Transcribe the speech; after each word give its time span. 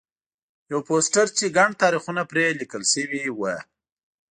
یو 0.71 0.79
پوسټر 0.87 1.27
چې 1.37 1.53
ګڼ 1.57 1.69
تاریخونه 1.81 2.21
پرې 2.31 2.43
لیکل 2.59 2.83
شوي 2.93 3.23
وو. 3.37 3.55